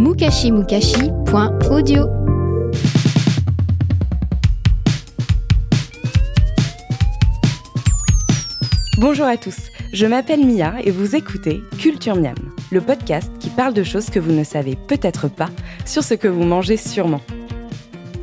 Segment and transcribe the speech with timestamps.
[0.00, 2.08] mukashimukashi.audio
[8.98, 9.56] Bonjour à tous,
[9.92, 12.34] je m'appelle Mia et vous écoutez Culture Miam,
[12.72, 15.50] le podcast qui parle de choses que vous ne savez peut-être pas
[15.84, 17.20] sur ce que vous mangez sûrement.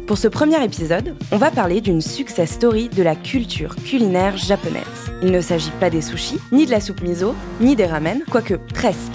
[0.08, 5.12] Pour ce premier épisode, on va parler d'une success story de la culture culinaire japonaise.
[5.22, 8.56] Il ne s'agit pas des sushis, ni de la soupe miso, ni des ramen, quoique
[8.74, 9.14] presque.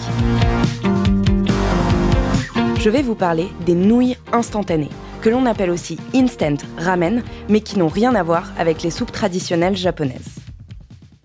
[2.83, 4.89] Je vais vous parler des nouilles instantanées,
[5.21, 9.13] que l'on appelle aussi instant ramen, mais qui n'ont rien à voir avec les soupes
[9.13, 10.41] traditionnelles japonaises.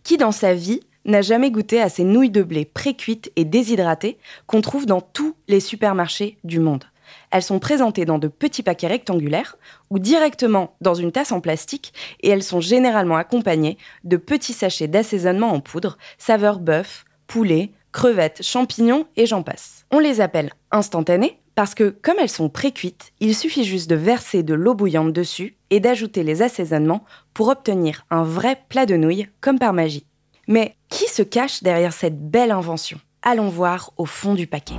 [0.03, 4.19] Qui dans sa vie n'a jamais goûté à ces nouilles de blé pré-cuites et déshydratées
[4.45, 6.83] qu'on trouve dans tous les supermarchés du monde?
[7.31, 9.58] Elles sont présentées dans de petits paquets rectangulaires
[9.89, 11.91] ou directement dans une tasse en plastique
[12.22, 18.44] et elles sont généralement accompagnées de petits sachets d'assaisonnement en poudre, saveur bœuf, poulet, crevettes,
[18.44, 19.88] champignons et j'en passe.
[19.89, 24.44] On les appelle instantanées parce que comme elles sont pré-cuites, il suffit juste de verser
[24.44, 29.27] de l'eau bouillante dessus et d'ajouter les assaisonnements pour obtenir un vrai plat de nouilles
[29.41, 30.05] comme par magie.
[30.47, 33.00] Mais qui se cache derrière cette belle invention?
[33.23, 34.75] Allons voir au fond du paquet.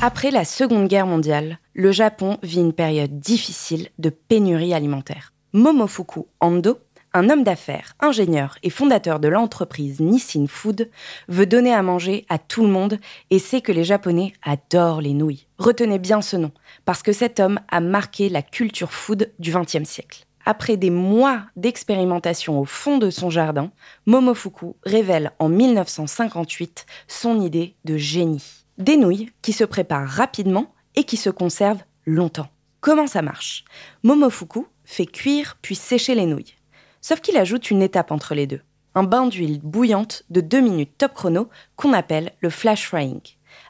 [0.00, 5.34] Après la Seconde Guerre mondiale, le Japon vit une période difficile de pénurie alimentaire.
[5.52, 6.78] Momofuku Ando,
[7.14, 10.90] un homme d'affaires, ingénieur et fondateur de l'entreprise Nissin Food,
[11.28, 12.98] veut donner à manger à tout le monde
[13.30, 15.46] et sait que les Japonais adorent les nouilles.
[15.58, 16.52] Retenez bien ce nom,
[16.84, 20.24] parce que cet homme a marqué la culture food du XXe siècle.
[20.46, 23.70] Après des mois d'expérimentation au fond de son jardin,
[24.06, 28.64] Momofuku révèle en 1958 son idée de génie.
[28.78, 32.48] Des nouilles qui se préparent rapidement et qui se conservent longtemps.
[32.80, 33.64] Comment ça marche?
[34.04, 36.54] Momofuku fait cuire puis sécher les nouilles.
[37.08, 38.60] Sauf qu'il ajoute une étape entre les deux.
[38.94, 43.22] Un bain d'huile bouillante de 2 minutes top chrono qu'on appelle le flash frying.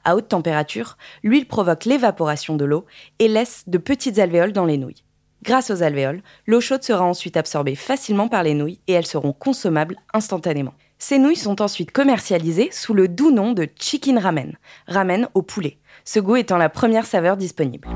[0.05, 2.85] À haute température, l'huile provoque l'évaporation de l'eau
[3.21, 5.05] et laisse de petites alvéoles dans les nouilles.
[5.45, 9.33] Grâce aux alvéoles, l'eau chaude sera ensuite absorbée facilement par les nouilles et elles seront
[9.33, 10.75] consommables instantanément.
[10.99, 14.57] Ces nouilles sont ensuite commercialisées sous le doux nom de chicken ramen,
[14.89, 17.87] ramen au poulet, ce goût étant la première saveur disponible.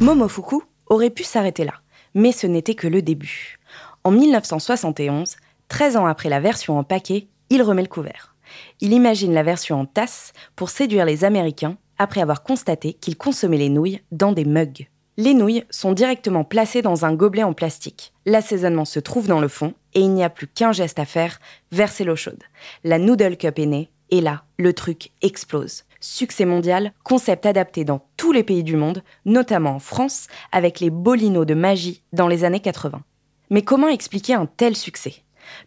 [0.00, 1.74] Momofuku aurait pu s'arrêter là,
[2.14, 3.58] mais ce n'était que le début.
[4.04, 5.36] En 1971,
[5.68, 8.34] 13 ans après la version en paquet, il remet le couvert.
[8.80, 13.56] Il imagine la version en tasse pour séduire les Américains après avoir constaté qu'ils consommaient
[13.56, 14.88] les nouilles dans des mugs.
[15.16, 18.12] Les nouilles sont directement placées dans un gobelet en plastique.
[18.26, 21.38] L'assaisonnement se trouve dans le fond et il n'y a plus qu'un geste à faire,
[21.70, 22.42] verser l'eau chaude.
[22.82, 25.84] La noodle cup est née et là, le truc explose.
[26.06, 30.90] Succès mondial, concept adapté dans tous les pays du monde, notamment en France, avec les
[30.90, 33.00] bolinos de magie dans les années 80.
[33.48, 35.14] Mais comment expliquer un tel succès?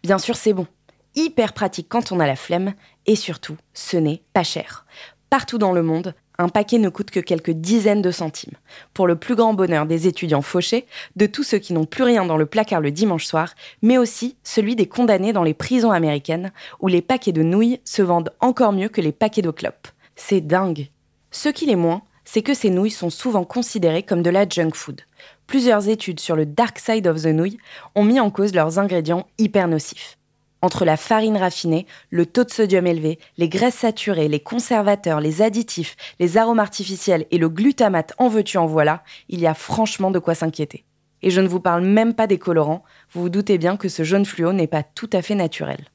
[0.04, 0.68] Bien sûr, c'est bon.
[1.16, 2.74] Hyper pratique quand on a la flemme
[3.06, 4.86] et surtout, ce n'est pas cher.
[5.28, 8.54] Partout dans le monde, un paquet ne coûte que quelques dizaines de centimes.
[8.94, 12.24] Pour le plus grand bonheur des étudiants fauchés, de tous ceux qui n'ont plus rien
[12.24, 16.52] dans le placard le dimanche soir, mais aussi celui des condamnés dans les prisons américaines,
[16.78, 19.88] où les paquets de nouilles se vendent encore mieux que les paquets de clopes.
[20.20, 20.90] C'est dingue.
[21.30, 24.72] Ce qui l'est moins, c'est que ces nouilles sont souvent considérées comme de la junk
[24.74, 25.00] food.
[25.46, 27.56] Plusieurs études sur le dark side of the nouilles
[27.94, 30.18] ont mis en cause leurs ingrédients hyper nocifs.
[30.60, 35.40] Entre la farine raffinée, le taux de sodium élevé, les graisses saturées, les conservateurs, les
[35.40, 40.10] additifs, les arômes artificiels et le glutamate en veux-tu en voilà, il y a franchement
[40.10, 40.84] de quoi s'inquiéter.
[41.22, 44.02] Et je ne vous parle même pas des colorants, vous vous doutez bien que ce
[44.02, 45.86] jaune fluo n'est pas tout à fait naturel.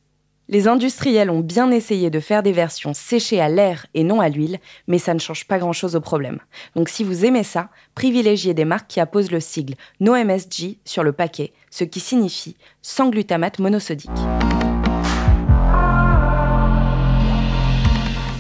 [0.54, 4.30] Les industriels ont bien essayé de faire des versions séchées à l'air et non à
[4.30, 6.38] l'huile, mais ça ne change pas grand-chose au problème.
[6.76, 11.12] Donc si vous aimez ça, privilégiez des marques qui apposent le sigle NoMSG sur le
[11.12, 14.12] paquet, ce qui signifie sans glutamate monosodique.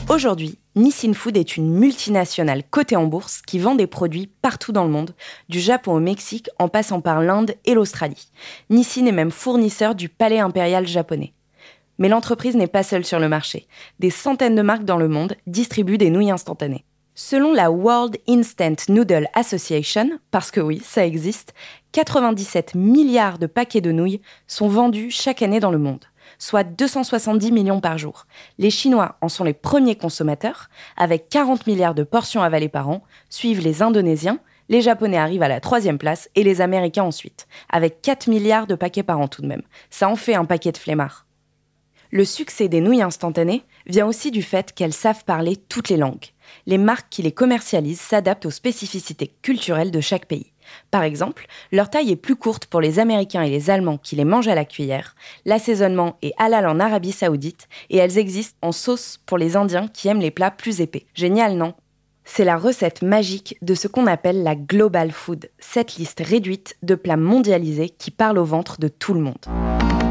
[0.08, 4.84] Aujourd'hui, Nissin Food est une multinationale cotée en bourse qui vend des produits partout dans
[4.84, 5.16] le monde,
[5.50, 8.30] du Japon au Mexique en passant par l'Inde et l'Australie.
[8.70, 11.34] Nissin est même fournisseur du palais impérial japonais.
[12.00, 13.68] Mais l'entreprise n'est pas seule sur le marché.
[14.00, 16.86] Des centaines de marques dans le monde distribuent des nouilles instantanées.
[17.16, 21.54] Selon la World Instant Noodle Association, parce que oui, ça existe,
[21.92, 26.06] 97 milliards de paquets de nouilles sont vendus chaque année dans le monde,
[26.40, 28.26] soit 270 millions par jour.
[28.58, 33.04] Les Chinois en sont les premiers consommateurs, avec 40 milliards de portions avalées par an,
[33.30, 38.02] suivent les Indonésiens, les Japonais arrivent à la troisième place et les Américains ensuite, avec
[38.02, 39.62] 4 milliards de paquets par an tout de même.
[39.92, 41.28] Ça en fait un paquet de flemmards.
[42.16, 46.28] Le succès des nouilles instantanées vient aussi du fait qu'elles savent parler toutes les langues.
[46.68, 50.54] Les marques qui les commercialisent s'adaptent aux spécificités culturelles de chaque pays.
[50.92, 54.26] Par exemple, leur taille est plus courte pour les Américains et les Allemands qui les
[54.26, 55.16] mangent à la cuillère,
[55.46, 60.08] l'assaisonnement est halal en Arabie saoudite, et elles existent en sauce pour les Indiens qui
[60.08, 61.08] aiment les plats plus épais.
[61.16, 61.74] Génial, non?
[62.26, 66.94] C'est la recette magique de ce qu'on appelle la global food, cette liste réduite de
[66.94, 70.03] plats mondialisés qui parlent au ventre de tout le monde.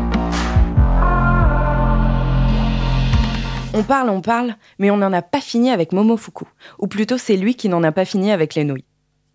[3.75, 6.45] On parle, on parle, mais on n'en a pas fini avec Momofuku.
[6.79, 8.85] Ou plutôt, c'est lui qui n'en a pas fini avec les nouilles.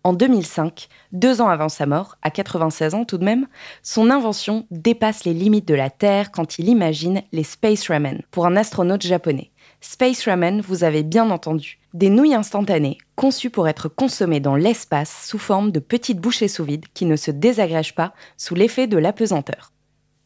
[0.04, 3.48] En 2005, deux ans avant sa mort, à 96 ans tout de même,
[3.82, 8.46] son invention dépasse les limites de la Terre quand il imagine les Space Ramen pour
[8.46, 9.50] un astronaute japonais.
[9.80, 15.26] Space Ramen, vous avez bien entendu, des nouilles instantanées conçues pour être consommées dans l'espace
[15.26, 18.98] sous forme de petites bouchées sous vide qui ne se désagrègent pas sous l'effet de
[18.98, 19.72] l'apesanteur.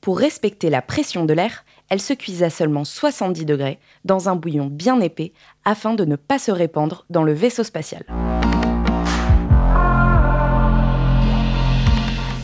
[0.03, 4.35] Pour respecter la pression de l'air, elle se cuise à seulement 70 degrés dans un
[4.35, 5.35] bouillon bien épais
[5.67, 8.03] afin de ne pas se répandre dans le vaisseau spatial.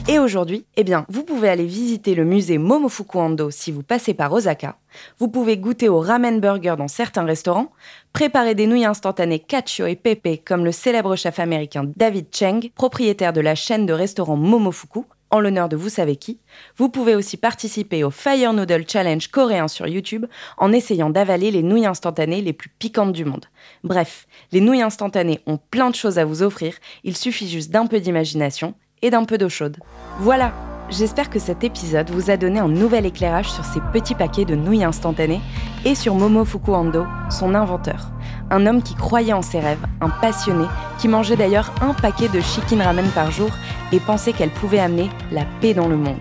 [0.07, 4.13] Et aujourd'hui, eh bien, vous pouvez aller visiter le musée Momofuku Ando si vous passez
[4.13, 4.77] par Osaka.
[5.19, 7.73] Vous pouvez goûter au ramen burger dans certains restaurants,
[8.13, 13.33] préparer des nouilles instantanées cacio et pepe comme le célèbre chef américain David Cheng, propriétaire
[13.33, 16.41] de la chaîne de restaurants Momofuku, en l'honneur de vous savez qui.
[16.77, 20.27] Vous pouvez aussi participer au Fire Noodle Challenge coréen sur YouTube
[20.57, 23.47] en essayant d'avaler les nouilles instantanées les plus piquantes du monde.
[23.85, 27.87] Bref, les nouilles instantanées ont plein de choses à vous offrir, il suffit juste d'un
[27.87, 29.77] peu d'imagination et d'un peu d'eau chaude.
[30.21, 30.53] Voilà,
[30.91, 34.55] j'espère que cet épisode vous a donné un nouvel éclairage sur ces petits paquets de
[34.55, 35.41] nouilles instantanées
[35.85, 38.11] et sur Momo Fukuando, son inventeur.
[38.51, 40.65] Un homme qui croyait en ses rêves, un passionné,
[40.99, 43.51] qui mangeait d'ailleurs un paquet de chicken ramen par jour
[43.93, 46.21] et pensait qu'elle pouvait amener la paix dans le monde.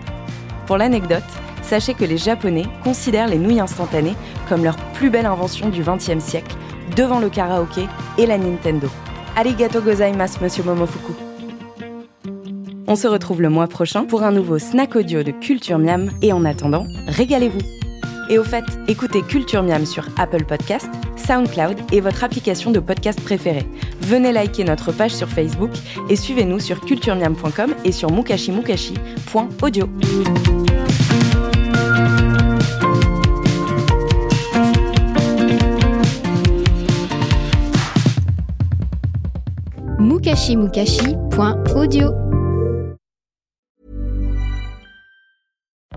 [0.66, 1.22] Pour l'anecdote,
[1.62, 4.16] sachez que les Japonais considèrent les nouilles instantanées
[4.48, 6.56] comme leur plus belle invention du XXe siècle,
[6.96, 7.86] devant le karaoké
[8.18, 8.88] et la Nintendo.
[9.36, 11.27] Arigato gozaimasu, monsieur Momofuku.
[12.90, 16.32] On se retrouve le mois prochain pour un nouveau snack audio de Culture Miam et
[16.32, 17.60] en attendant, régalez-vous.
[18.30, 23.20] Et au fait, écoutez Culture Miam sur Apple Podcast, SoundCloud et votre application de podcast
[23.20, 23.66] préférée.
[24.00, 25.68] Venez liker notre page sur Facebook
[26.08, 29.86] et suivez-nous sur culturemiam.com et sur mukashimukashi.audio.
[39.98, 42.27] mukashimukashi.audio